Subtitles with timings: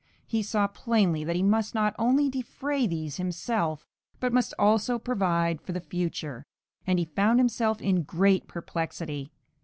[0.25, 3.85] He saw plainly that he must not only defray these himself,
[4.19, 6.47] but must also provide for the future,
[6.87, 9.31] and he found himself in great perplexity.